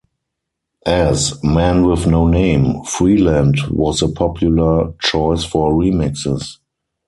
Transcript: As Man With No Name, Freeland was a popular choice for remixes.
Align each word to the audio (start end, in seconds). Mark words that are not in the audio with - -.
As 0.87 1.43
Man 1.43 1.85
With 1.85 2.07
No 2.07 2.25
Name, 2.25 2.83
Freeland 2.85 3.55
was 3.69 4.01
a 4.01 4.09
popular 4.09 4.93
choice 4.99 5.43
for 5.43 5.73
remixes. 5.73 6.57